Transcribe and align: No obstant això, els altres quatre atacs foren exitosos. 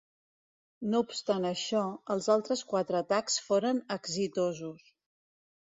No 0.93 1.01
obstant 1.05 1.45
això, 1.49 1.83
els 2.15 2.31
altres 2.37 2.67
quatre 2.73 3.01
atacs 3.03 3.39
foren 3.51 3.87
exitosos. 3.99 4.93